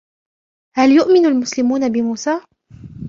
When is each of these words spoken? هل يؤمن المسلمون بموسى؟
هل 0.77 0.91
يؤمن 0.91 1.25
المسلمون 1.25 1.89
بموسى؟ 1.91 2.41